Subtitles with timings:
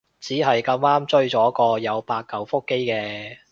[0.19, 3.37] 只係咁啱追咗個有八舊腹肌嘅